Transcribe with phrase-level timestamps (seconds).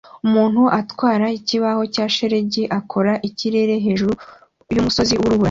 [0.25, 4.13] Umuntu atwara ikibaho cya shelegi akora ikirere hejuru
[4.75, 5.39] yumusozi wurubura